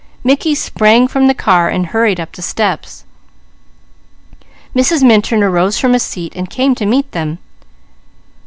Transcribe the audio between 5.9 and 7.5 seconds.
a seat and came to meet him.